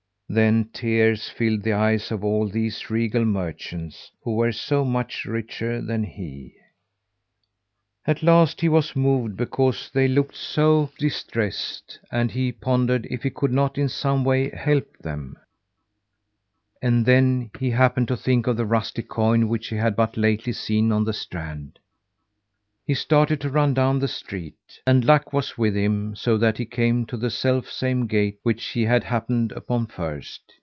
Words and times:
Then 0.33 0.69
tears 0.71 1.27
filled 1.27 1.63
the 1.63 1.73
eyes 1.73 2.09
of 2.09 2.23
all 2.23 2.47
these 2.47 2.89
regal 2.89 3.25
merchants, 3.25 4.11
who 4.23 4.33
were 4.37 4.53
so 4.53 4.85
much 4.85 5.25
richer 5.25 5.81
than 5.81 6.05
he. 6.05 6.53
At 8.07 8.23
last 8.23 8.61
he 8.61 8.69
was 8.69 8.95
moved 8.95 9.35
because 9.35 9.89
they 9.93 10.07
looked 10.07 10.37
so 10.37 10.89
distressed, 10.97 11.99
and 12.13 12.31
he 12.31 12.53
pondered 12.53 13.05
if 13.07 13.23
he 13.23 13.29
could 13.29 13.51
not 13.51 13.77
in 13.77 13.89
some 13.89 14.23
way 14.23 14.49
help 14.51 14.97
them. 14.99 15.35
And 16.81 17.05
then 17.05 17.51
he 17.59 17.71
happened 17.71 18.07
to 18.07 18.15
think 18.15 18.47
of 18.47 18.55
the 18.55 18.65
rusty 18.65 19.03
coin, 19.03 19.49
which 19.49 19.67
he 19.67 19.75
had 19.75 19.97
but 19.97 20.15
lately 20.15 20.53
seen 20.53 20.93
on 20.93 21.03
the 21.03 21.11
strand. 21.11 21.77
He 22.83 22.95
started 22.95 23.39
to 23.41 23.49
run 23.49 23.73
down 23.75 23.99
the 23.99 24.07
street, 24.09 24.57
and 24.85 25.05
luck 25.05 25.31
was 25.31 25.55
with 25.57 25.75
him 25.77 26.13
so 26.15 26.37
that 26.39 26.57
he 26.57 26.65
came 26.65 27.05
to 27.05 27.15
the 27.15 27.29
self 27.29 27.69
same 27.71 28.05
gate 28.05 28.39
which 28.43 28.65
he 28.65 28.83
had 28.83 29.03
happened 29.05 29.53
upon 29.53 29.85
first. 29.85 30.41